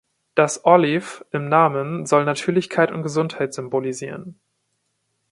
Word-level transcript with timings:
Das 0.33 0.65
"Olive" 0.65 1.23
im 1.31 1.47
Namen 1.47 2.07
soll 2.07 2.25
Natürlichkeit 2.25 2.91
und 2.91 3.03
Gesundheit 3.03 3.53
symbolisieren. 3.53 4.39